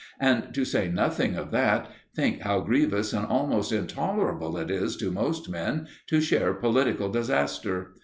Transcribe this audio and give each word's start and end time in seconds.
And 0.19 0.51
to 0.55 0.65
say 0.65 0.89
nothing 0.89 1.35
of 1.35 1.51
that, 1.51 1.91
think 2.15 2.41
how 2.41 2.61
grievous 2.61 3.13
and 3.13 3.23
almost 3.23 3.71
intolerable 3.71 4.57
it 4.57 4.71
is 4.71 4.97
to 4.97 5.11
most 5.11 5.47
men 5.47 5.87
to 6.07 6.19
share 6.19 6.55
political 6.55 7.11
disaster. 7.11 7.93